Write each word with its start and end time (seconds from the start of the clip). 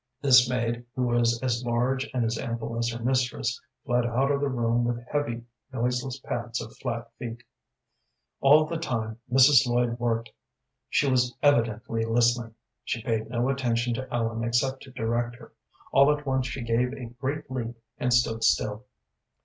This 0.19 0.49
maid, 0.49 0.83
who 0.95 1.03
was 1.03 1.39
as 1.43 1.63
large 1.63 2.09
and 2.11 2.25
as 2.25 2.39
ample 2.39 2.75
as 2.75 2.89
her 2.91 3.03
mistress, 3.03 3.61
fled 3.85 4.03
out 4.03 4.31
of 4.31 4.41
the 4.41 4.49
room 4.49 4.83
with 4.83 5.05
heavy, 5.07 5.43
noiseless 5.71 6.19
pads 6.21 6.59
of 6.59 6.75
flat 6.77 7.11
feet. 7.19 7.43
All 8.39 8.65
the 8.65 8.79
time 8.79 9.19
Mrs. 9.31 9.67
Lloyd 9.67 9.99
worked 9.99 10.31
she 10.89 11.07
was 11.07 11.35
evidently 11.43 12.03
listening. 12.03 12.55
She 12.83 13.03
paid 13.03 13.29
no 13.29 13.47
attention 13.49 13.93
to 13.93 14.11
Ellen 14.11 14.43
except 14.43 14.81
to 14.85 14.91
direct 14.91 15.35
her. 15.35 15.53
All 15.91 16.11
at 16.17 16.25
once 16.25 16.47
she 16.47 16.63
gave 16.63 16.93
a 16.93 17.05
great 17.05 17.51
leap 17.51 17.75
and 17.99 18.11
stood 18.11 18.43
still. 18.43 18.85